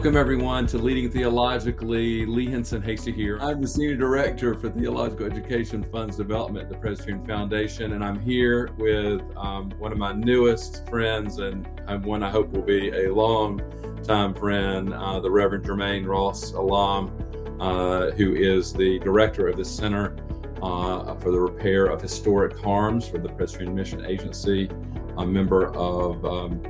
[0.00, 2.24] Welcome, everyone, to Leading Theologically.
[2.24, 3.38] Lee Henson Hasty here.
[3.38, 8.18] I'm the Senior Director for Theological Education Funds Development at the Presbyterian Foundation, and I'm
[8.18, 11.68] here with um, one of my newest friends and,
[12.02, 13.60] one I hope will be a long
[14.02, 17.12] time friend, uh, the Reverend Jermaine Ross Allam,
[17.60, 20.16] uh, who is the Director of the Center
[20.62, 24.70] uh, for the Repair of Historic Harms for the Presbyterian Mission Agency,
[25.18, 26.62] a member of um,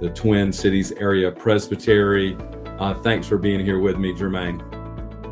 [0.00, 2.36] the Twin Cities Area Presbytery.
[2.78, 4.62] Uh, thanks for being here with me, Jermaine.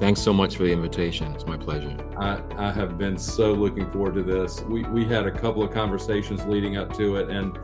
[0.01, 1.33] Thanks so much for the invitation.
[1.33, 1.97] It's my pleasure.
[2.19, 4.63] I, I have been so looking forward to this.
[4.63, 7.57] We, we had a couple of conversations leading up to it, and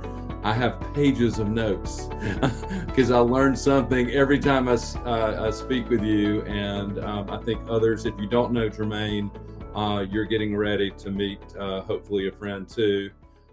[0.44, 2.08] I have pages of notes
[2.86, 4.74] because I learn something every time I,
[5.04, 6.42] uh, I speak with you.
[6.42, 9.30] And um, I think others, if you don't know Jermaine,
[9.74, 13.10] uh, you're getting ready to meet uh, hopefully a friend too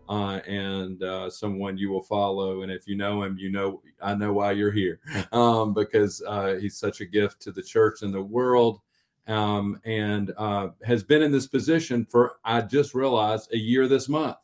[0.09, 2.63] uh, and uh, someone you will follow.
[2.63, 4.99] And if you know him, you know I know why you're here
[5.31, 8.81] um, because uh, he's such a gift to the church and the world,
[9.27, 14.09] um, and uh, has been in this position for I just realized a year this
[14.09, 14.37] month.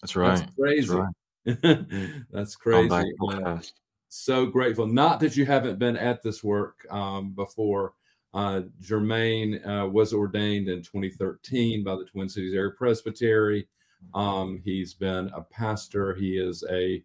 [0.00, 0.38] That's right.
[0.38, 0.98] That's crazy.
[1.44, 2.24] That's, right.
[2.30, 3.04] That's crazy.
[4.08, 4.86] so grateful.
[4.86, 7.94] Not that you haven't been at this work um, before.
[8.34, 13.66] Uh, Jermaine uh, was ordained in 2013 by the Twin Cities Area Presbytery.
[14.14, 16.14] Um, he's been a pastor.
[16.14, 17.02] He is a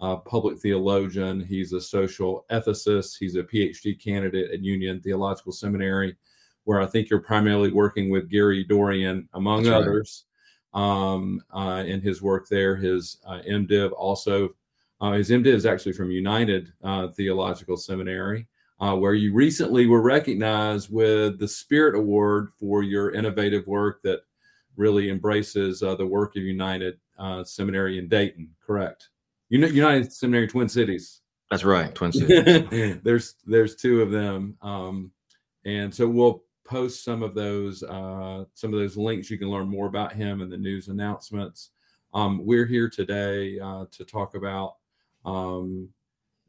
[0.00, 1.40] uh, public theologian.
[1.40, 3.16] He's a social ethicist.
[3.18, 6.16] He's a PhD candidate at Union Theological Seminary,
[6.64, 10.24] where I think you're primarily working with Gary Dorrien, among That's others,
[10.74, 10.82] right.
[10.82, 12.76] um, uh, in his work there.
[12.76, 14.50] His uh, MDiv also,
[15.00, 18.46] uh, his MDiv is actually from United uh, Theological Seminary.
[18.78, 24.20] Uh, where you recently were recognized with the Spirit Award for your innovative work that
[24.76, 28.50] really embraces uh, the work of United uh, Seminary in Dayton.
[28.64, 29.08] Correct.
[29.48, 31.20] United Seminary Twin Cities.
[31.50, 32.98] That's right, Twin Cities.
[33.02, 35.10] there's there's two of them, um,
[35.64, 39.30] and so we'll post some of those uh, some of those links.
[39.30, 41.70] You can learn more about him and the news announcements.
[42.14, 44.76] Um, we're here today uh, to talk about
[45.24, 45.88] um,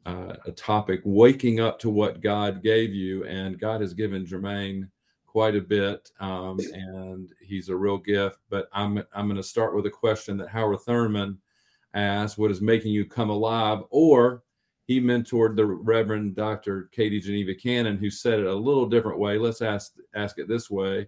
[0.04, 4.88] uh, a topic: waking up to what God gave you, and God has given Jermaine
[5.38, 8.38] quite a bit, um, and he's a real gift.
[8.50, 11.38] But I'm I'm going to start with a question that Howard Thurman
[11.94, 14.42] asked: "What is making you come alive?" Or
[14.86, 16.88] he mentored the Reverend Dr.
[16.90, 19.38] Katie Geneva Cannon, who said it a little different way.
[19.38, 21.06] Let's ask ask it this way: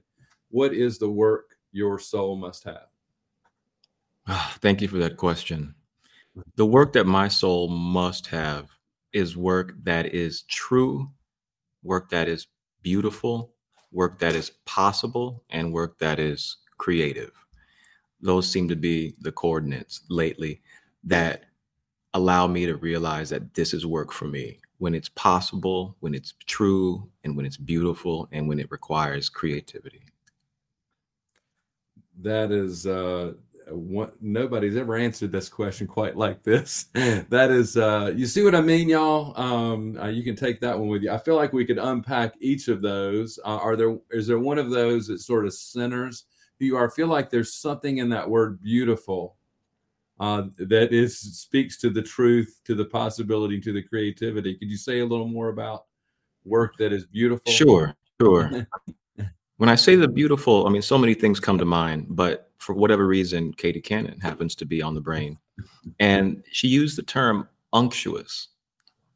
[0.52, 2.86] What is the work your soul must have?
[4.28, 5.74] Oh, thank you for that question.
[6.54, 8.68] The work that my soul must have
[9.12, 11.10] is work that is true,
[11.82, 12.46] work that is
[12.80, 13.54] beautiful,
[13.92, 17.32] work that is possible and work that is creative.
[18.20, 20.60] Those seem to be the coordinates lately
[21.04, 21.44] that
[22.14, 26.34] allow me to realize that this is work for me when it's possible, when it's
[26.46, 30.02] true, and when it's beautiful, and when it requires creativity.
[32.22, 33.34] That is uh,
[33.70, 36.84] what, nobody's ever answered this question quite like this.
[36.94, 39.38] that is, uh, you see what I mean, y'all?
[39.40, 41.10] Um, uh, you can take that one with you.
[41.10, 43.38] I feel like we could unpack each of those.
[43.44, 46.24] Uh, are there, is there one of those that sort of centers
[46.58, 46.88] who you are?
[46.88, 49.36] I feel like there's something in that word beautiful
[50.20, 54.54] uh, that is speaks to the truth, to the possibility, to the creativity.
[54.54, 55.86] Could you say a little more about
[56.44, 57.50] work that is beautiful?
[57.50, 58.66] Sure, sure.
[59.56, 62.74] when I say the beautiful, I mean, so many things come to mind, but for
[62.74, 65.38] whatever reason, Katie Cannon happens to be on the brain.
[65.98, 68.48] And she used the term unctuous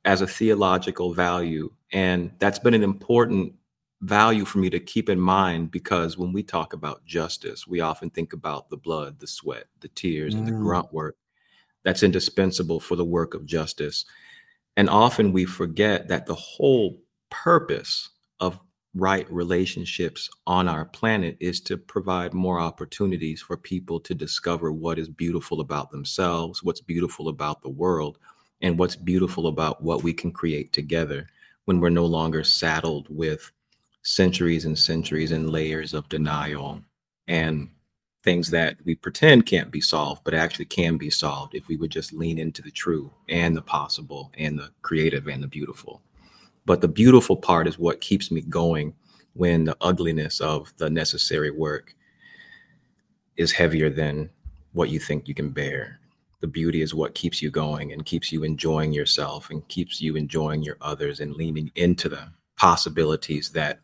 [0.05, 1.71] as a theological value.
[1.93, 3.53] And that's been an important
[4.01, 8.11] value for me to keep in mind because when we talk about justice, we often
[8.11, 10.39] think about the blood, the sweat, the tears, mm.
[10.39, 10.63] and the mm.
[10.63, 11.17] grunt work
[11.85, 14.07] that's indispensable for the work of justice.
[14.77, 16.99] And often we forget that the whole
[17.31, 18.09] purpose
[18.41, 18.59] of
[18.95, 24.99] right relationships on our planet is to provide more opportunities for people to discover what
[24.99, 28.19] is beautiful about themselves, what's beautiful about the world,
[28.63, 31.29] and what's beautiful about what we can create together
[31.65, 33.51] when we're no longer saddled with
[34.03, 36.81] centuries and centuries and layers of denial
[37.27, 37.69] and
[38.23, 41.91] things that we pretend can't be solved, but actually can be solved if we would
[41.91, 46.01] just lean into the true and the possible and the creative and the beautiful.
[46.67, 48.95] But the beautiful part is what keeps me going
[49.35, 51.95] when the ugliness of the necessary work
[53.37, 54.31] is heavier than
[54.73, 55.99] what you think you can bear.
[56.41, 60.17] The beauty is what keeps you going and keeps you enjoying yourself and keeps you
[60.17, 63.81] enjoying your others and leaning into the possibilities that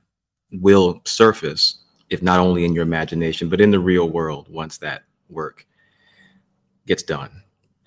[0.53, 1.79] will surface,
[2.11, 5.67] if not only in your imagination, but in the real world once that work
[6.87, 7.31] gets done.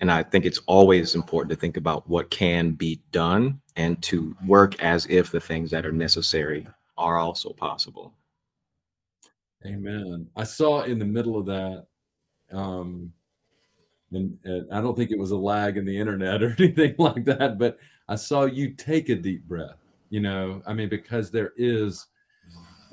[0.04, 4.36] And I think it's always important to think about what can be done and to
[4.46, 6.66] work as if the things that are necessary
[6.98, 8.12] are also possible.
[9.64, 10.28] Amen.
[10.36, 11.86] I saw in the middle of that,
[12.52, 13.14] um,
[14.12, 17.24] and, and, I don't think it was a lag in the internet or anything like
[17.24, 19.78] that, but I saw you take a deep breath.
[20.10, 22.08] You know, I mean, because there is,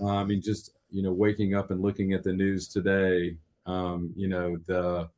[0.02, 3.36] uh, I mean, just you know, waking up and looking at the news today,
[3.66, 5.10] um, you know, the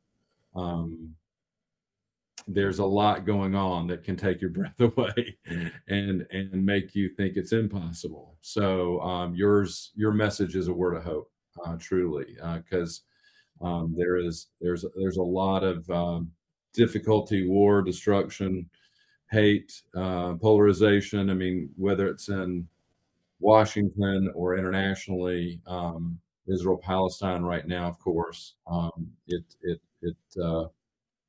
[0.56, 1.14] um,
[2.46, 5.36] there's a lot going on that can take your breath away
[5.88, 8.36] and and make you think it's impossible.
[8.40, 11.30] So um, yours your message is a word of hope,
[11.64, 13.02] uh, truly, uh, because
[13.62, 16.30] uh, um, there is there's there's a lot of um,
[16.72, 18.68] difficulty, war, destruction,
[19.30, 21.30] hate, uh, polarization.
[21.30, 22.68] I mean, whether it's in
[23.40, 30.66] Washington or internationally, um, Israel Palestine right now, of course, um, it it it uh,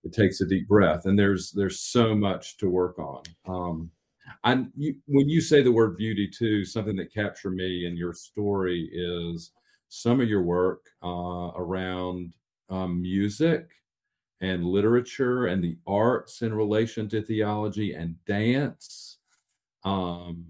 [0.06, 3.24] it takes a deep breath, and there's there's so much to work on.
[3.48, 3.92] Um,
[4.44, 8.14] and you, when you say the word beauty too, something that captured me in your
[8.14, 9.52] story is
[9.90, 12.34] some of your work uh, around
[12.70, 13.70] um, music
[14.42, 19.18] and literature and the arts in relation to theology and dance.
[19.84, 20.46] Um,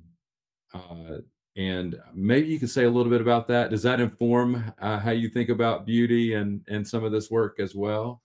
[0.74, 1.20] uh,
[1.58, 3.70] and maybe you can say a little bit about that.
[3.70, 7.60] Does that inform uh, how you think about beauty and and some of this work
[7.60, 8.22] as well?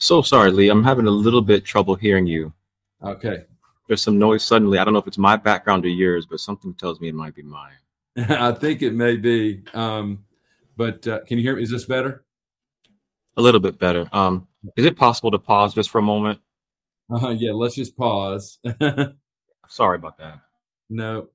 [0.00, 0.70] So sorry, Lee.
[0.70, 2.52] I'm having a little bit trouble hearing you.
[3.02, 3.44] Okay.
[3.86, 4.78] There's some noise suddenly.
[4.78, 7.34] I don't know if it's my background or yours, but something tells me it might
[7.34, 7.74] be mine.
[8.16, 9.62] I think it may be.
[9.74, 10.24] Um,
[10.76, 11.62] but uh, can you hear me?
[11.62, 12.24] Is this better?
[13.36, 14.08] A little bit better.
[14.12, 16.40] Um, is it possible to pause just for a moment?
[17.12, 18.58] Uh, yeah, let's just pause.
[19.68, 20.40] Sorry about that.
[20.88, 21.28] No.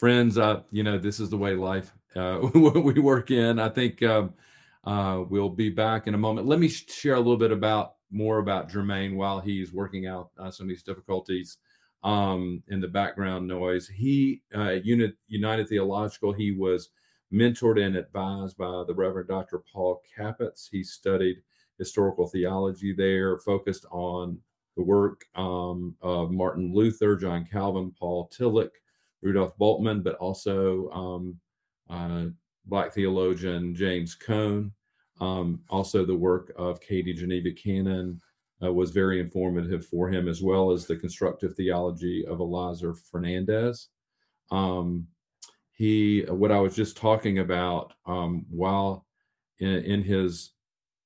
[0.00, 3.58] Friends, uh, you know, this is the way life uh, we work in.
[3.58, 4.32] I think um,
[4.84, 6.46] uh, we'll be back in a moment.
[6.46, 10.50] Let me share a little bit about more about Jermaine while he's working out uh,
[10.50, 11.58] some of these difficulties
[12.02, 13.88] um, in the background noise.
[13.88, 16.32] He uh, Unit United Theological.
[16.32, 16.88] He was
[17.30, 19.62] mentored and advised by the Reverend Dr.
[19.70, 20.66] Paul Capetz.
[20.72, 21.42] He studied
[21.76, 24.38] historical theology there, focused on
[24.78, 28.70] the work um, of Martin Luther, John Calvin, Paul Tillich,
[29.22, 31.38] Rudolf Bultmann, but also um,
[31.88, 32.26] uh,
[32.66, 34.72] Black theologian James Cone.
[35.20, 38.20] Um, also, the work of Katie Geneva Cannon
[38.62, 43.88] uh, was very informative for him, as well as the constructive theology of Eleazar Fernandez.
[44.50, 45.06] Um,
[45.72, 49.06] he, what I was just talking about, um, while
[49.60, 50.50] in, in his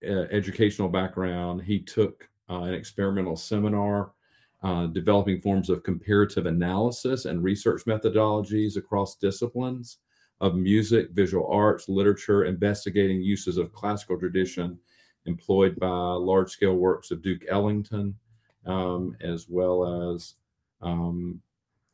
[0.06, 4.12] uh, educational background, he took uh, an experimental seminar
[4.64, 9.98] uh, developing forms of comparative analysis and research methodologies across disciplines
[10.40, 14.78] of music, visual arts, literature, investigating uses of classical tradition
[15.26, 18.14] employed by large scale works of Duke Ellington,
[18.66, 20.34] um, as well as
[20.80, 21.40] um,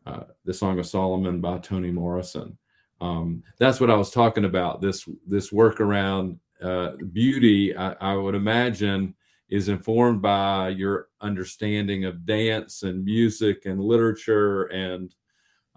[0.07, 2.57] uh, the Song of Solomon by Toni Morrison.
[3.01, 4.81] Um, that's what I was talking about.
[4.81, 9.15] This this work around uh, beauty, I, I would imagine,
[9.51, 15.15] is informed by your understanding of dance and music and literature and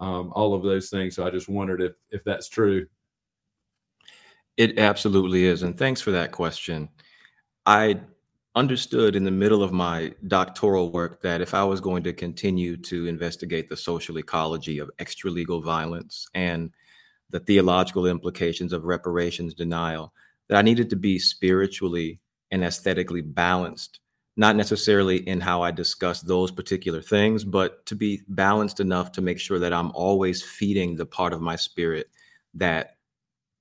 [0.00, 1.16] um, all of those things.
[1.16, 2.86] So I just wondered if if that's true.
[4.56, 6.88] It absolutely is, and thanks for that question.
[7.66, 8.00] I
[8.56, 12.76] understood in the middle of my doctoral work that if I was going to continue
[12.76, 16.70] to investigate the social ecology of extralegal violence and
[17.30, 20.12] the theological implications of reparations denial,
[20.48, 22.20] that I needed to be spiritually
[22.54, 23.98] and aesthetically balanced,
[24.36, 29.20] not necessarily in how I discuss those particular things, but to be balanced enough to
[29.20, 32.10] make sure that I'm always feeding the part of my spirit
[32.54, 32.94] that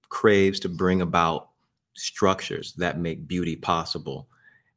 [0.10, 1.50] craves to bring about
[1.96, 4.28] structures that make beauty possible.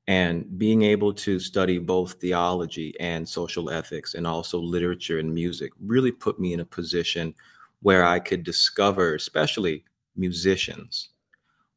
[0.07, 5.73] And being able to study both theology and social ethics and also literature and music
[5.79, 7.35] really put me in a position
[7.83, 9.85] where I could discover, especially
[10.17, 11.11] musicians,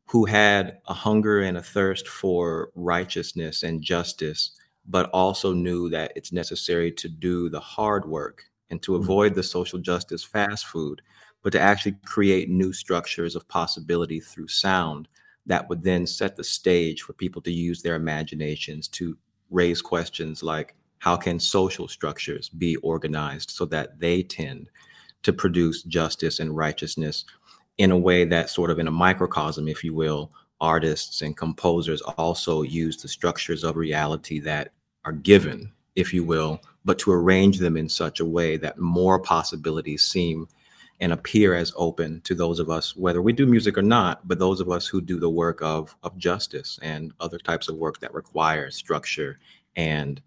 [0.10, 4.52] who had a hunger and a thirst for righteousness and justice,
[4.88, 9.04] but also knew that it's necessary to do the hard work and to mm-hmm.
[9.04, 11.02] avoid the social justice fast food,
[11.44, 15.08] but to actually create new structures of possibility through sound
[15.46, 19.16] that would then set the stage for people to use their imaginations to
[19.52, 24.70] raise questions like how can social structures be organized so that they tend
[25.22, 27.26] to produce justice and righteousness
[27.80, 30.32] in a way that sort of in a microcosm, if you will,
[30.62, 34.74] artists and composers also use the structures of reality that
[35.06, 39.18] are given, if you will, but to arrange them in such a way that more
[39.18, 40.46] possibilities seem
[41.00, 44.40] and appear as open to those of us, whether we do music or not, but
[44.40, 48.02] those of us who do the work of, of justice and other types of work
[48.02, 49.38] that require structure
[49.78, 50.22] and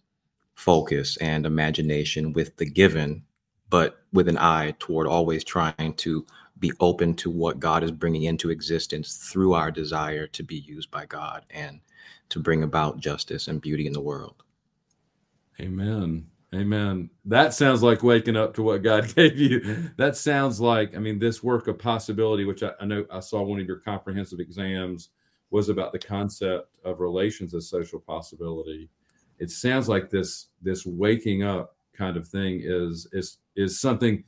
[0.54, 3.22] focus and imagination with the given,
[3.68, 6.24] but with an eye toward always trying to
[6.62, 10.92] be open to what God is bringing into existence through our desire to be used
[10.92, 11.80] by God and
[12.28, 14.44] to bring about justice and beauty in the world.
[15.60, 16.28] Amen.
[16.54, 17.10] Amen.
[17.24, 19.90] That sounds like waking up to what God gave you.
[19.96, 23.42] That sounds like, I mean, this work of possibility, which I, I, know I saw
[23.42, 25.08] one of your comprehensive exams
[25.50, 28.88] was about the concept of relations as social possibility.
[29.40, 34.22] It sounds like this this waking up kind of thing is is is something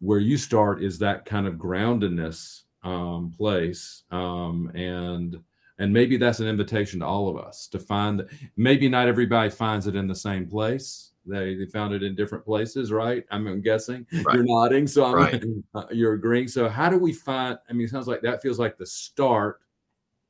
[0.00, 5.38] where you start is that kind of groundedness um, place um, and
[5.80, 9.48] and maybe that's an invitation to all of us to find that maybe not everybody
[9.48, 11.12] finds it in the same place.
[11.24, 13.24] They, they found it in different places right?
[13.30, 14.04] I'm guessing.
[14.24, 14.34] Right.
[14.34, 15.44] you're nodding so I'm, right.
[15.74, 16.48] uh, you're agreeing.
[16.48, 19.60] So how do we find i mean it sounds like that feels like the start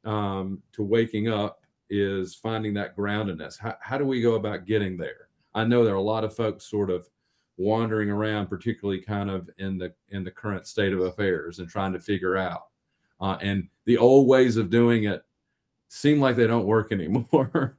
[0.04, 3.58] um, to waking up is finding that groundedness.
[3.58, 5.28] How, how do we go about getting there?
[5.54, 7.08] I know there are a lot of folks sort of
[7.58, 11.92] wandering around particularly kind of in the in the current state of affairs and trying
[11.92, 12.68] to figure out
[13.20, 15.24] uh, and the old ways of doing it
[15.88, 17.76] seem like they don't work anymore.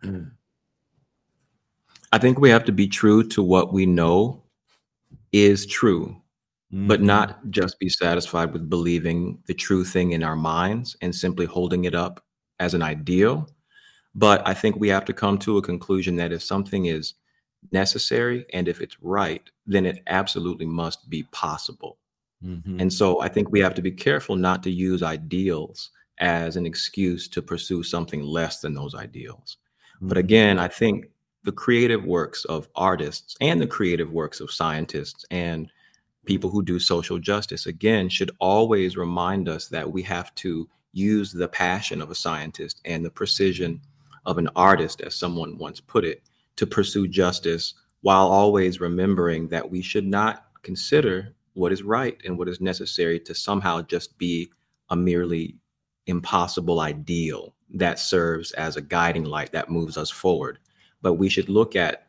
[2.11, 4.41] I think we have to be true to what we know
[5.31, 6.07] is true,
[6.73, 6.87] mm-hmm.
[6.87, 11.45] but not just be satisfied with believing the true thing in our minds and simply
[11.45, 12.23] holding it up
[12.59, 13.47] as an ideal.
[14.15, 17.13] But I think we have to come to a conclusion that if something is
[17.71, 21.97] necessary and if it's right, then it absolutely must be possible.
[22.43, 22.79] Mm-hmm.
[22.79, 26.65] And so I think we have to be careful not to use ideals as an
[26.65, 29.57] excuse to pursue something less than those ideals.
[29.97, 30.07] Mm-hmm.
[30.07, 31.05] But again, I think
[31.43, 35.71] the creative works of artists and the creative works of scientists and
[36.25, 41.31] people who do social justice, again, should always remind us that we have to use
[41.31, 43.81] the passion of a scientist and the precision
[44.25, 46.21] of an artist, as someone once put it,
[46.59, 52.37] to pursue justice while always remembering that we should not consider what is right and
[52.37, 54.51] what is necessary to somehow just be
[54.89, 55.55] a merely
[56.07, 60.59] impossible ideal that serves as a guiding light that moves us forward.
[61.01, 62.07] But we should look at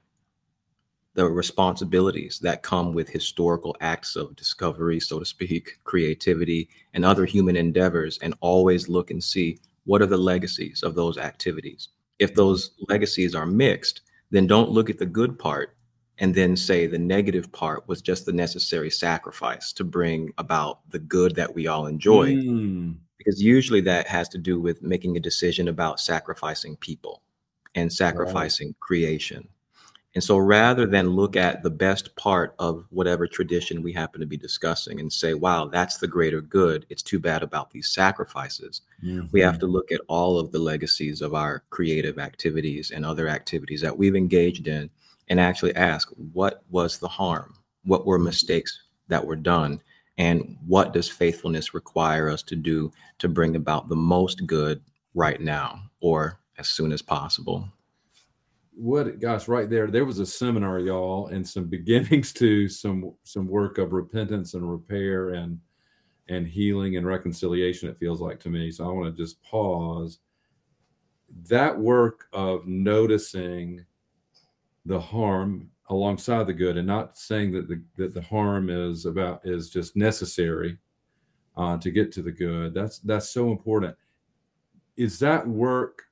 [1.15, 7.25] the responsibilities that come with historical acts of discovery, so to speak, creativity, and other
[7.25, 11.91] human endeavors, and always look and see what are the legacies of those activities.
[12.19, 15.77] If those legacies are mixed, then don't look at the good part
[16.19, 20.99] and then say the negative part was just the necessary sacrifice to bring about the
[20.99, 22.35] good that we all enjoy.
[22.35, 27.21] Mm because usually that has to do with making a decision about sacrificing people
[27.75, 28.81] and sacrificing right.
[28.81, 29.47] creation.
[30.15, 34.27] And so rather than look at the best part of whatever tradition we happen to
[34.27, 38.83] be discussing and say, wow, that's the greater good, it's too bad about these sacrifices.
[39.05, 39.27] Mm-hmm.
[39.31, 39.75] We have to mm-hmm.
[39.75, 44.17] look at all of the legacies of our creative activities and other activities that we've
[44.17, 44.91] engaged in
[45.29, 47.55] and actually ask, what was the harm?
[47.85, 48.27] What were mm-hmm.
[48.27, 49.81] mistakes that were done?
[50.21, 54.83] and what does faithfulness require us to do to bring about the most good
[55.15, 57.67] right now or as soon as possible
[58.81, 63.47] what gosh right there there was a seminar y'all and some beginnings to some some
[63.47, 65.61] work of repentance and repair and
[66.31, 68.71] and healing and reconciliation it feels like to me.
[68.71, 70.21] So i want to just pause.
[71.49, 73.85] That work of noticing
[74.87, 79.41] the harm alongside the good and not saying that the that the harm is about
[79.45, 80.79] is just necessary
[81.57, 83.95] uh, to get to the good that's that's so important.
[84.97, 86.05] Is that work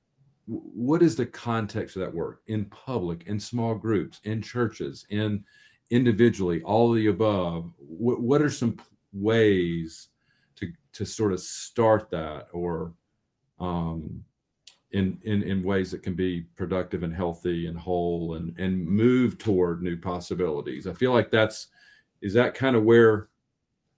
[0.49, 5.45] what is the context of that work in public in small groups in churches in
[5.91, 8.77] individually all of the above what, what are some
[9.13, 10.09] ways
[10.57, 12.95] to to sort of start that or
[13.61, 14.25] um
[14.93, 19.37] in, in in ways that can be productive and healthy and whole and and move
[19.37, 20.87] toward new possibilities.
[20.87, 21.69] I feel like that's
[22.23, 23.29] is that kind of where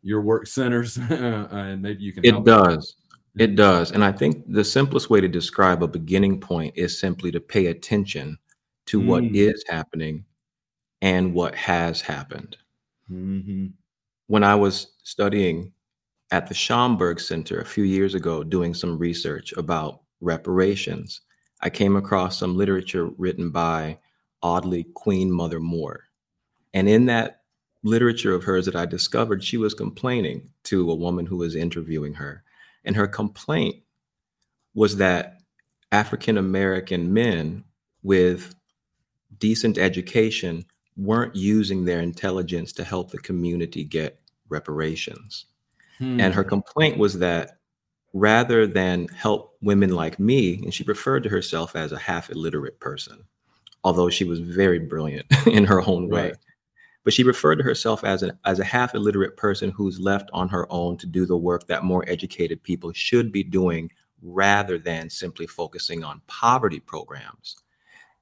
[0.02, 2.24] your work centers, and maybe you can.
[2.24, 2.96] It does.
[3.38, 7.30] It does, and I think the simplest way to describe a beginning point is simply
[7.30, 8.38] to pay attention
[8.86, 9.06] to mm.
[9.06, 10.24] what is happening
[11.00, 12.56] and what has happened.
[13.10, 13.66] Mm-hmm.
[14.26, 15.72] When I was studying
[16.30, 21.20] at the Schomburg Center a few years ago, doing some research about reparations,
[21.62, 23.98] I came across some literature written by
[24.42, 26.04] Audley Queen Mother Moore.
[26.72, 27.42] And in that
[27.82, 32.14] literature of hers that I discovered, she was complaining to a woman who was interviewing
[32.14, 32.44] her.
[32.84, 33.76] And her complaint
[34.74, 35.40] was that
[35.92, 37.64] African American men
[38.02, 38.54] with
[39.38, 40.64] decent education
[40.96, 45.46] weren't using their intelligence to help the community get reparations.
[45.98, 46.20] Hmm.
[46.20, 47.58] And her complaint was that
[48.12, 52.80] rather than help women like me, and she referred to herself as a half illiterate
[52.80, 53.24] person,
[53.84, 56.28] although she was very brilliant in her own way.
[56.28, 56.36] Right.
[57.04, 60.48] But she referred to herself as, an, as a half illiterate person who's left on
[60.48, 63.90] her own to do the work that more educated people should be doing
[64.22, 67.56] rather than simply focusing on poverty programs.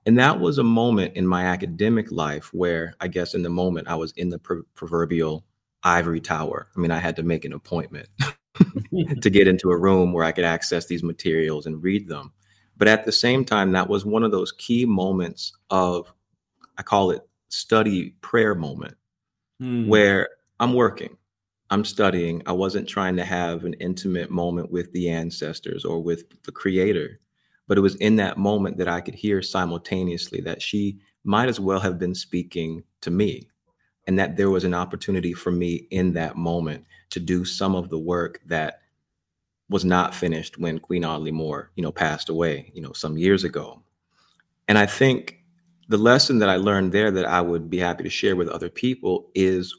[0.06, 3.88] And that was a moment in my academic life where I guess in the moment
[3.88, 4.38] I was in the
[4.74, 5.44] proverbial
[5.82, 6.68] ivory tower.
[6.76, 8.08] I mean, I had to make an appointment
[9.20, 12.32] to get into a room where I could access these materials and read them.
[12.76, 16.12] But at the same time, that was one of those key moments of,
[16.78, 18.94] I call it study prayer moment,
[19.58, 19.88] hmm.
[19.88, 20.28] where
[20.60, 21.16] I'm working,
[21.70, 22.42] I'm studying.
[22.46, 27.20] I wasn't trying to have an intimate moment with the ancestors or with the creator,
[27.66, 31.60] but it was in that moment that I could hear simultaneously that she might as
[31.60, 33.48] well have been speaking to me
[34.06, 37.90] and that there was an opportunity for me in that moment to do some of
[37.90, 38.80] the work that
[39.68, 43.44] was not finished when Queen Audley Moore, you know, passed away, you know, some years
[43.44, 43.82] ago.
[44.66, 45.37] And I think
[45.88, 48.68] the lesson that I learned there that I would be happy to share with other
[48.68, 49.74] people is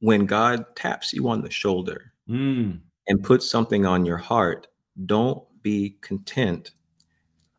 [0.00, 2.78] when God taps you on the shoulder mm.
[3.06, 4.66] and puts something on your heart,
[5.06, 6.72] don't be content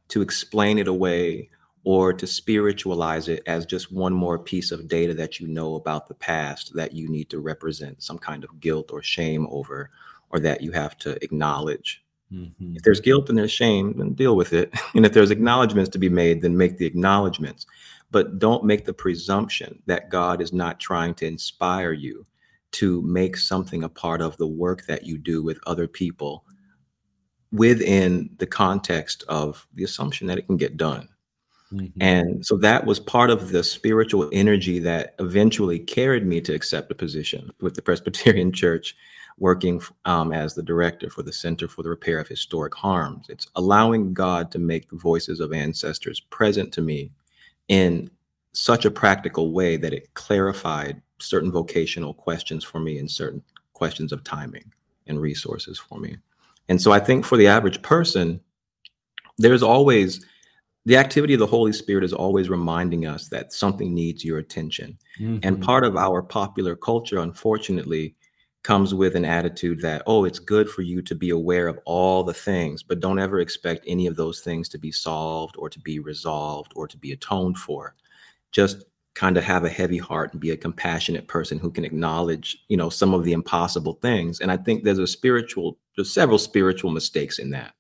[0.10, 1.50] to explain it away
[1.86, 6.08] or to spiritualize it as just one more piece of data that you know about
[6.08, 9.90] the past that you need to represent some kind of guilt or shame over,
[10.32, 12.04] or that you have to acknowledge.
[12.32, 12.76] Mm-hmm.
[12.76, 14.74] If there's guilt and there's shame, then deal with it.
[14.96, 17.66] And if there's acknowledgments to be made, then make the acknowledgments.
[18.12, 22.26] But don't make the presumption that God is not trying to inspire you
[22.72, 26.46] to make something a part of the work that you do with other people
[27.52, 31.08] within the context of the assumption that it can get done.
[31.72, 32.02] Mm-hmm.
[32.02, 36.92] And so that was part of the spiritual energy that eventually carried me to accept
[36.92, 38.96] a position with the Presbyterian Church,
[39.38, 43.28] working um, as the director for the Center for the Repair of Historic Harms.
[43.30, 47.12] It's allowing God to make the voices of ancestors present to me
[47.68, 48.10] in
[48.54, 53.44] such a practical way that it clarified certain vocational questions for me and certain
[53.74, 54.72] questions of timing
[55.08, 56.16] and resources for me.
[56.70, 58.40] And so I think for the average person,
[59.38, 60.26] there's always
[60.86, 64.98] the activity of the Holy Spirit is always reminding us that something needs your attention.
[65.20, 65.40] Mm-hmm.
[65.42, 68.16] And part of our popular culture, unfortunately,
[68.66, 72.24] comes with an attitude that, oh, it's good for you to be aware of all
[72.24, 75.80] the things, but don't ever expect any of those things to be solved or to
[75.80, 77.94] be resolved or to be atoned for.
[78.52, 82.58] Just kind of have a heavy heart and be a compassionate person who can acknowledge,
[82.68, 84.40] you know, some of the impossible things.
[84.40, 87.76] And I think there's a spiritual, there's several spiritual mistakes in that.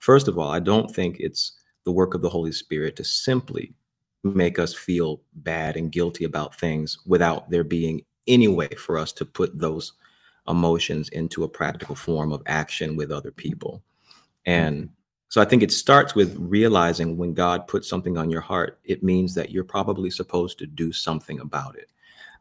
[0.00, 1.52] First of all, I don't think it's
[1.84, 3.72] the work of the Holy Spirit to simply
[4.24, 9.12] make us feel bad and guilty about things without there being any way for us
[9.12, 9.92] to put those
[10.48, 13.82] emotions into a practical form of action with other people.
[14.46, 14.92] And mm-hmm.
[15.28, 19.02] so I think it starts with realizing when God puts something on your heart, it
[19.02, 21.90] means that you're probably supposed to do something about it.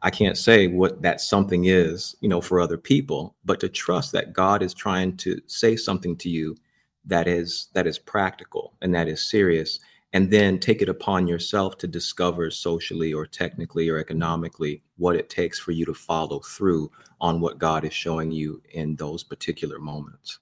[0.02, 4.12] I can't say what that something is, you know, for other people, but to trust
[4.12, 6.58] that God is trying to say something to you
[7.06, 9.80] that is that is practical and that is serious
[10.14, 15.30] and then take it upon yourself to discover socially or technically or economically what it
[15.30, 19.80] takes for you to follow through on what God is showing you in those particular
[19.80, 20.40] moments.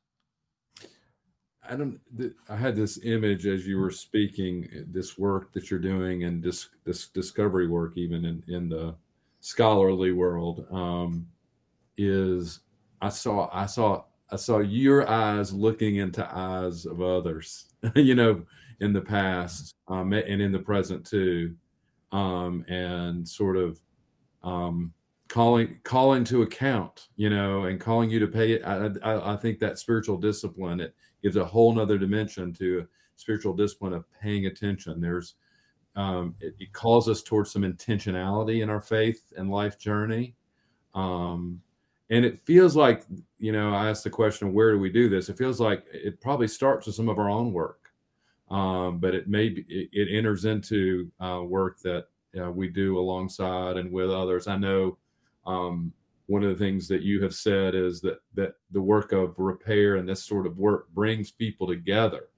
[1.68, 2.00] I don't.
[2.50, 4.68] I had this image as you were speaking.
[4.92, 8.96] This work that you're doing, and this this discovery work, even in in the
[9.40, 11.28] scholarly world, um,
[11.98, 12.60] is
[13.02, 18.44] I saw I saw I saw your eyes looking into eyes of others, you know,
[18.82, 21.56] in the past um, and in the present too,
[22.12, 23.80] um, and sort of
[24.44, 24.92] um,
[25.30, 28.64] calling calling to account, you know, and calling you to pay it.
[28.66, 33.94] I, I, think that spiritual discipline it gives a whole nother dimension to spiritual discipline
[33.94, 35.00] of paying attention.
[35.00, 35.36] There's
[35.96, 40.36] um, it, it, calls us towards some intentionality in our faith and life journey.
[40.96, 41.62] Um,
[42.10, 43.06] and it feels like
[43.40, 45.86] you know i asked the question of where do we do this it feels like
[45.94, 47.81] it probably starts with some of our own work
[48.52, 52.06] um, but it may be, it, it enters into uh, work that
[52.40, 54.98] uh, we do alongside and with others i know
[55.46, 55.92] um,
[56.28, 59.96] one of the things that you have said is that that the work of repair
[59.96, 62.30] and this sort of work brings people together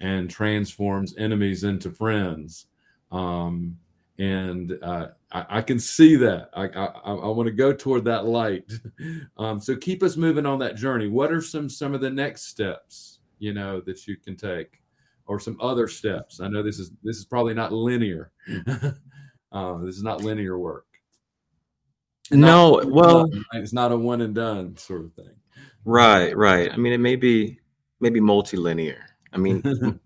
[0.00, 2.66] and transforms enemies into friends
[3.10, 3.76] um,
[4.18, 6.50] and uh, I, I, can see that.
[6.52, 8.70] I, I, I want to go toward that light.
[9.38, 11.06] Um, so keep us moving on that journey.
[11.06, 14.82] What are some some of the next steps you know that you can take,
[15.28, 16.40] or some other steps?
[16.40, 18.32] I know this is this is probably not linear.
[19.52, 20.86] uh, this is not linear work.
[22.32, 25.34] no, well, it's not a one and done sort of thing.
[25.84, 26.72] Right, right.
[26.72, 27.60] I mean, it may be
[28.00, 28.98] maybe multilinear.
[29.32, 29.62] I mean,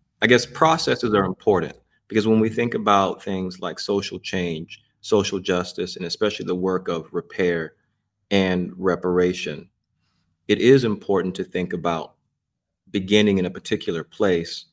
[0.23, 1.77] I guess processes are important
[2.09, 6.89] because when we think about things like social change, social justice, and especially the work
[6.89, 7.75] of repair
[8.31, 9.69] and reparation,
[10.49, 12.15] it is important to think about
[12.91, 14.67] beginning in a particular place,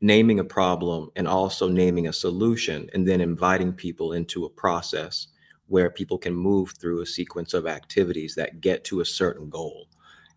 [0.00, 5.28] naming a problem, and also naming a solution, and then inviting people into a process
[5.68, 9.88] where people can move through a sequence of activities that get to a certain goal.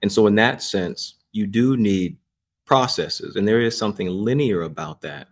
[0.02, 2.18] And so, in that sense, you do need
[2.66, 5.28] processes, and there is something linear about that.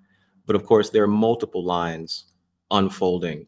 [0.45, 2.25] But of course, there are multiple lines
[2.71, 3.47] unfolding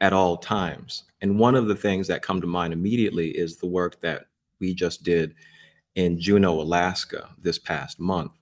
[0.00, 1.04] at all times.
[1.20, 4.26] And one of the things that come to mind immediately is the work that
[4.60, 5.34] we just did
[5.94, 8.32] in Juneau, Alaska this past month.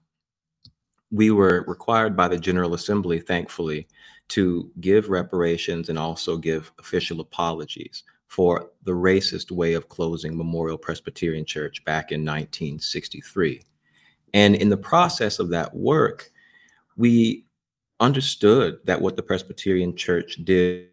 [1.12, 3.87] We were required by the General Assembly, thankfully,
[4.29, 10.79] to give reparations and also give official apologies for the racist way of closing Memorial
[10.79, 13.62] Presbyterian Church back in 1963.
[14.33, 16.31] And in the process of that work,
[16.96, 17.44] we
[18.01, 20.88] understood that what the Presbyterian Church did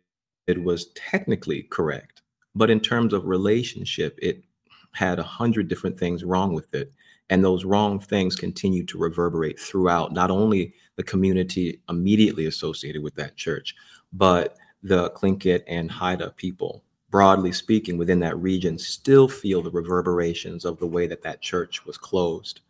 [0.58, 2.22] was technically correct,
[2.56, 4.44] but in terms of relationship, it
[4.92, 6.92] had a hundred different things wrong with it.
[7.30, 13.16] And those wrong things continue to reverberate throughout not only the community immediately associated with
[13.16, 13.76] that church,
[14.12, 20.66] but the Tlingit and Haida people, broadly speaking, within that region, still feel the reverberations
[20.66, 22.62] of the way that that church was closed.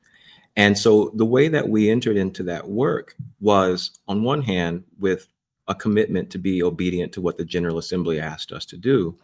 [0.55, 5.27] And so the way that we entered into that work was, on one hand, with
[5.69, 9.17] a commitment to be obedient to what the General Assembly asked us to do.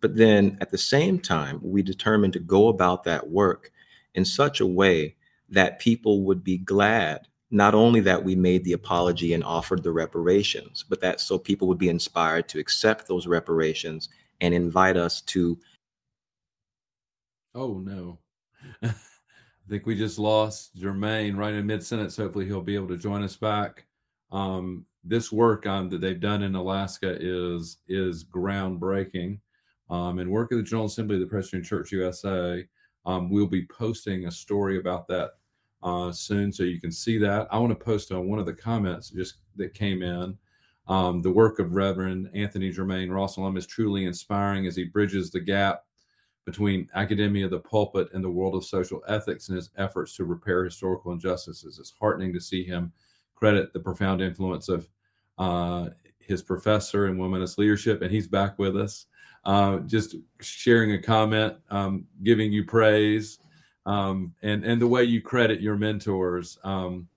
[0.00, 3.71] But then at the same time, we determined to go about that work
[4.14, 5.16] in such a way
[5.48, 9.92] that people would be glad not only that we made the apology and offered the
[9.92, 14.08] reparations, but that so people would be inspired to accept those reparations
[14.40, 15.58] and invite us to.
[17.54, 18.18] Oh, no.
[18.82, 18.94] I
[19.68, 22.16] think we just lost Jermaine right in mid sentence.
[22.16, 23.84] Hopefully, he'll be able to join us back.
[24.32, 29.40] Um, this work um, that they've done in Alaska is is groundbreaking.
[29.90, 32.66] Um, and work of the General Assembly of the Presbyterian Church USA.
[33.04, 35.32] Um, we'll be posting a story about that
[35.82, 37.48] uh, soon, so you can see that.
[37.50, 40.38] I want to post on one of the comments just that came in.
[40.88, 45.40] Um, the work of Reverend Anthony Jermaine Ross-Allam is truly inspiring as he bridges the
[45.40, 45.84] gap
[46.44, 50.64] between academia, the pulpit, and the world of social ethics in his efforts to repair
[50.64, 51.78] historical injustices.
[51.78, 52.92] It's heartening to see him
[53.34, 54.88] credit the profound influence of
[55.38, 59.06] uh, his professor and womanist leadership, and he's back with us.
[59.44, 63.40] Uh, just sharing a comment, um, giving you praise,
[63.86, 66.58] um, and and the way you credit your mentors.
[66.62, 67.08] Um,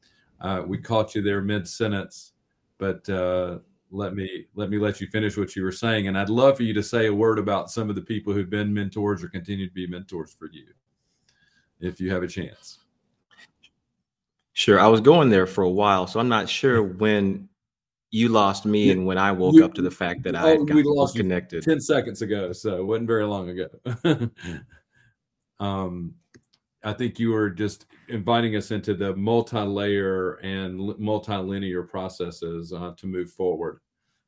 [0.42, 2.34] uh, we caught you there mid sentence,
[2.80, 3.60] but uh,
[3.92, 6.08] let me let me let you finish what you were saying.
[6.08, 8.50] And I'd love for you to say a word about some of the people who've
[8.50, 10.66] been mentors or continue to be mentors for you,
[11.80, 12.80] if you have a chance.
[14.54, 17.50] Sure, I was going there for a while, so I'm not sure when
[18.12, 20.64] you lost me and when I woke you, up to the fact that I oh,
[20.64, 22.54] we lost connected 10 seconds ago.
[22.54, 24.30] So it wasn't very long ago.
[25.60, 26.16] um,
[26.84, 33.08] I think you were just inviting us into the multi-layer and multi-linear processes uh, to
[33.08, 33.82] move forward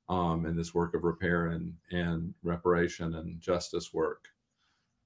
[0.10, 4.28] um, in this work of repair and, and reparation and justice work.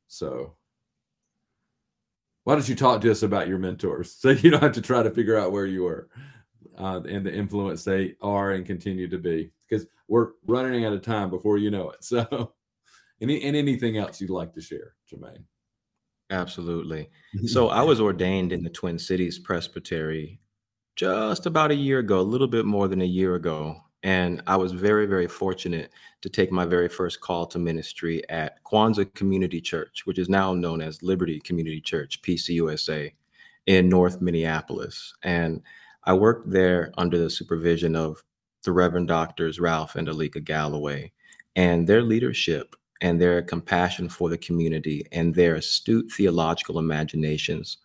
[0.07, 0.55] So
[2.43, 5.03] why don't you talk to us about your mentors so you don't have to try
[5.03, 6.09] to figure out where you were
[6.77, 11.01] uh, and the influence they are and continue to be because we're running out of
[11.01, 11.99] time before you know it.
[12.03, 12.53] So,
[13.21, 15.43] any and anything else you'd like to share, Jermaine?
[16.31, 17.09] Absolutely.
[17.45, 20.39] So I was ordained in the Twin Cities Presbytery
[20.95, 23.77] just about a year ago, a little bit more than a year ago.
[24.03, 28.63] And I was very, very fortunate to take my very first call to ministry at
[28.63, 33.13] Kwanzaa Community Church, which is now known as Liberty Community Church, PCUSA,
[33.67, 35.13] in North Minneapolis.
[35.23, 35.61] And
[36.03, 38.23] I worked there under the supervision of
[38.63, 41.11] the Reverend Doctors Ralph and Alika Galloway,
[41.55, 47.77] and their leadership and their compassion for the community and their astute theological imaginations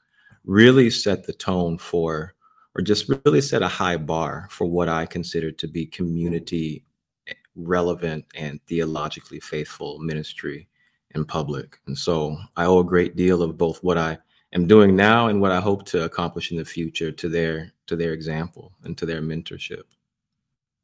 [0.45, 2.35] really set the tone for,
[2.75, 6.85] or just really set a high bar for what I consider to be community
[7.29, 10.69] eh, relevant and theologically faithful ministry
[11.15, 11.79] in public.
[11.87, 14.19] And so I owe a great deal of both what I
[14.57, 17.95] am doing now and what I hope to accomplish in the future to their to
[17.95, 19.85] their example and to their mentorship.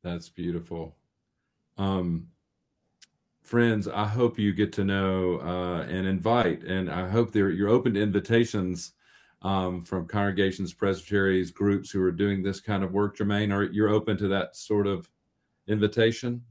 [0.05, 0.95] That's beautiful.
[1.79, 2.29] Um,
[3.43, 7.95] friends, I hope you get to know uh, and invite, and I hope you're open
[7.95, 8.93] to invitations
[9.41, 13.17] um, from congregations, presbyteries, groups who are doing this kind of work.
[13.17, 15.09] Jermaine, are you're open to that sort of
[15.67, 16.43] invitation?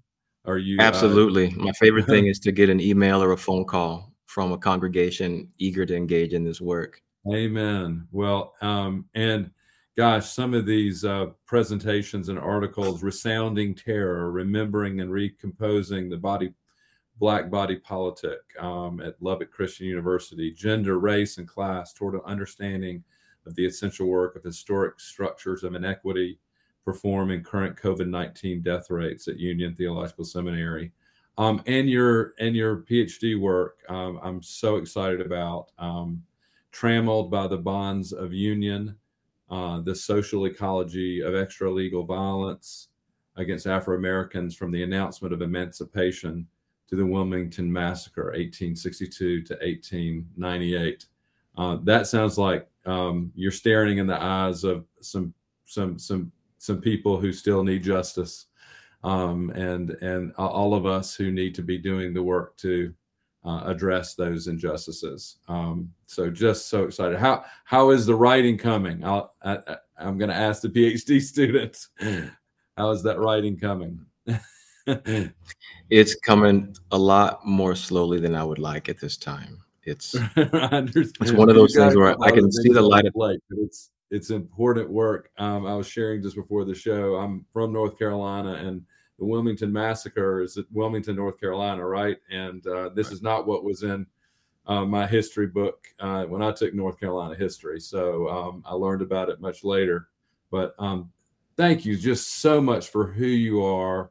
[0.45, 1.47] Are you uh, absolutely?
[1.47, 4.57] Uh, My favorite thing is to get an email or a phone call from a
[4.57, 7.01] congregation eager to engage in this work.
[7.27, 8.07] Amen.
[8.11, 9.51] Well, um, and
[9.95, 16.53] gosh, some of these uh, presentations and articles, resounding terror, remembering and recomposing the body,
[17.19, 23.03] black body politic um, at Lubbock Christian University, gender, race, and class toward an understanding
[23.45, 26.39] of the essential work of historic structures of inequity
[26.83, 30.91] performing current COVID nineteen death rates at Union Theological Seminary.
[31.37, 35.71] Um, and your and your PhD work, um, I'm so excited about.
[35.77, 36.23] Um,
[36.71, 38.95] trammeled by the bonds of union,
[39.49, 42.89] uh, the social ecology of extra legal violence
[43.35, 46.47] against Afro Americans from the announcement of emancipation
[46.89, 51.05] to the Wilmington Massacre, 1862 to 1898.
[51.57, 55.33] Uh, that sounds like um, you're staring in the eyes of some
[55.65, 58.47] some some some people who still need justice,
[59.03, 62.93] um, and and all of us who need to be doing the work to
[63.43, 65.37] uh, address those injustices.
[65.47, 67.17] Um, so just so excited.
[67.17, 69.03] How how is the writing coming?
[69.03, 69.57] I'll, I,
[69.99, 71.89] am going to ask the PhD students.
[72.77, 74.05] How is that writing coming?
[75.89, 79.57] it's coming a lot more slowly than I would like at this time.
[79.83, 83.05] It's it's one of those things where I can see the light.
[83.05, 85.31] Of, light, but it's it's important work.
[85.37, 87.15] Um, I was sharing just before the show.
[87.15, 88.83] I'm from North Carolina, and
[89.21, 92.17] the Wilmington massacre is at Wilmington, North Carolina, right?
[92.31, 93.13] And uh, this right.
[93.13, 94.07] is not what was in
[94.65, 97.79] uh, my history book uh, when I took North Carolina history.
[97.79, 100.07] So um, I learned about it much later.
[100.49, 101.11] But um,
[101.55, 104.09] thank you just so much for who you are,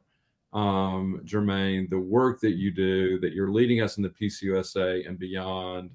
[0.53, 5.19] um, Jermaine, the work that you do, that you're leading us in the PCUSA and
[5.19, 5.91] beyond,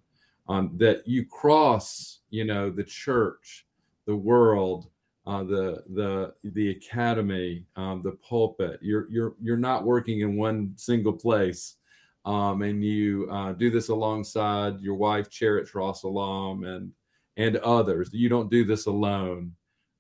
[0.47, 3.67] um, that you cross, you know, the church,
[4.05, 4.91] the world,
[5.27, 8.79] uh, the the the academy, um, the pulpit.
[8.81, 11.77] You're you're you're not working in one single place,
[12.25, 16.93] um, and you uh, do this alongside your wife Charit Ross Allam and
[17.37, 18.11] and others.
[18.13, 19.53] You don't do this alone.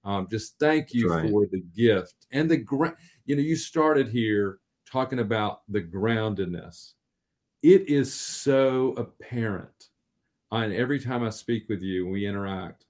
[0.05, 1.29] Um, just thank you right.
[1.29, 6.93] for the gift and the gra- you know you started here talking about the groundedness.
[7.65, 9.89] It is so apparent,
[10.53, 12.85] and every time I speak with you, we interact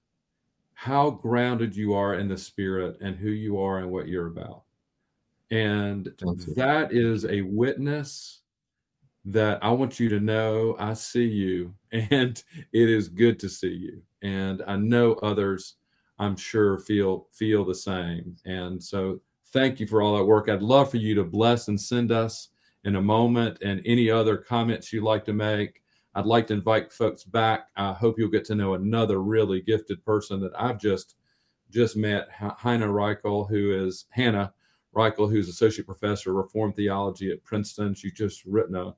[0.79, 4.61] how grounded you are in the spirit and who you are and what you're about.
[5.49, 6.05] And
[6.55, 8.41] that is a witness
[9.25, 13.73] that I want you to know I see you and it is good to see
[13.73, 14.03] you.
[14.21, 15.77] And I know others
[16.19, 18.35] I'm sure feel feel the same.
[18.45, 20.47] And so thank you for all that work.
[20.47, 22.49] I'd love for you to bless and send us
[22.83, 25.81] in a moment and any other comments you'd like to make.
[26.17, 27.67] I'd like to invite folks back.
[27.75, 31.13] I hope you'll get to know another really gifted person that I've just
[31.69, 34.51] just met, Hanna Reichel, who is Hanna
[34.95, 37.93] Reichel, who's associate professor of Reformed theology at Princeton.
[37.93, 38.95] She's just written a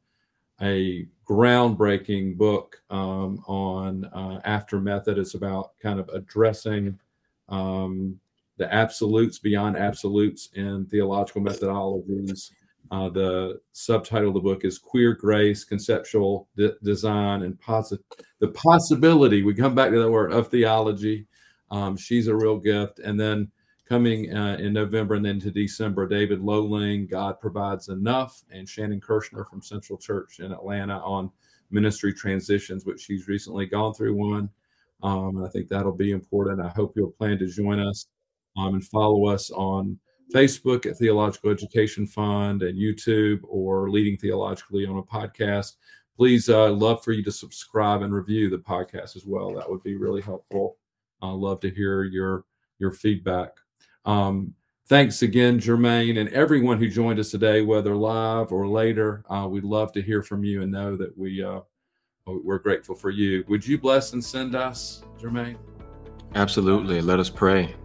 [0.61, 5.17] a groundbreaking book um, on uh, after method.
[5.17, 6.97] It's about kind of addressing
[7.49, 8.17] um,
[8.55, 12.51] the absolutes beyond absolutes in theological methodologies
[12.91, 18.03] uh, the subtitle of the book is Queer Grace, Conceptual D- Design, and Posit-
[18.39, 19.43] the Possibility.
[19.43, 21.27] We come back to that word of theology.
[21.71, 22.99] Um, she's a real gift.
[22.99, 23.51] And then
[23.87, 29.01] coming uh, in November and then to December, David Loleng, God Provides Enough, and Shannon
[29.01, 31.31] Kershner from Central Church in Atlanta on
[31.71, 34.49] ministry transitions, which she's recently gone through one.
[35.03, 36.59] Um, I think that'll be important.
[36.59, 38.07] I hope you'll plan to join us
[38.57, 39.97] um, and follow us on
[40.33, 45.75] Facebook at Theological Education Fund and YouTube or Leading Theologically on a podcast.
[46.15, 49.53] Please, uh, love for you to subscribe and review the podcast as well.
[49.53, 50.77] That would be really helpful.
[51.21, 52.45] I love to hear your
[52.77, 53.51] your feedback.
[54.05, 54.53] Um,
[54.87, 59.23] thanks again, Jermaine, and everyone who joined us today, whether live or later.
[59.29, 61.61] Uh, we'd love to hear from you and know that we uh,
[62.25, 63.43] we're grateful for you.
[63.47, 65.57] Would you bless and send us, Jermaine?
[66.35, 67.01] Absolutely.
[67.01, 67.75] Let us pray.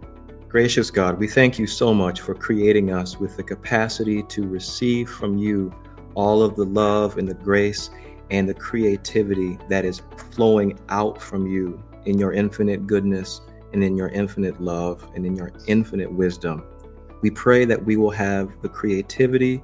[0.55, 5.09] Gracious God, we thank you so much for creating us with the capacity to receive
[5.09, 5.69] from you
[6.13, 7.89] all of the love and the grace
[8.31, 13.41] and the creativity that is flowing out from you in your infinite goodness
[13.73, 16.63] and in your infinite love and in your infinite wisdom.
[17.21, 19.61] We pray that we will have the creativity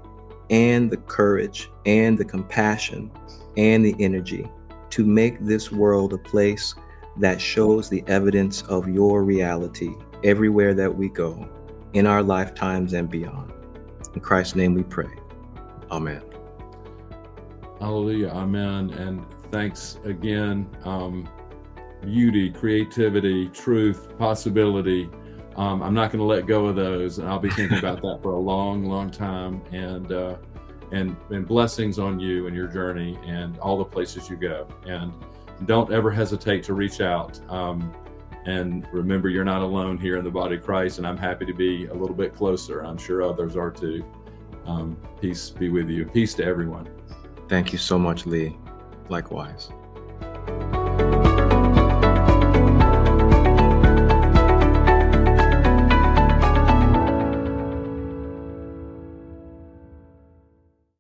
[0.50, 3.10] and the courage and the compassion
[3.56, 4.46] and the energy
[4.90, 6.76] to make this world a place
[7.16, 11.48] that shows the evidence of your reality everywhere that we go,
[11.94, 13.52] in our lifetimes and beyond.
[14.14, 15.10] In Christ's name we pray.
[15.90, 16.22] Amen.
[17.80, 18.30] Hallelujah.
[18.30, 18.92] Amen.
[18.92, 20.70] And thanks again.
[20.84, 21.30] Um,
[22.02, 25.10] beauty, creativity, truth, possibility.
[25.56, 27.20] Um, I'm not going to let go of those.
[27.20, 29.62] And I'll be thinking about that for a long, long time.
[29.72, 30.38] And uh,
[30.92, 34.68] and, and blessings on you and your journey and all the places you go.
[34.86, 35.14] And
[35.66, 37.40] don't ever hesitate to reach out.
[37.50, 37.94] Um,
[38.46, 40.98] and remember, you're not alone here in the body of Christ.
[40.98, 42.82] And I'm happy to be a little bit closer.
[42.82, 44.04] I'm sure others are too.
[44.66, 46.06] Um, peace be with you.
[46.06, 46.90] Peace to everyone.
[47.48, 48.58] Thank you so much, Lee.
[49.10, 49.70] Likewise.